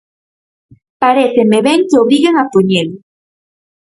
Paréceme 1.01 1.59
ben 1.67 1.79
que 1.87 1.99
obriguen 2.03 2.35
a 2.41 2.45
poñelo. 2.53 2.95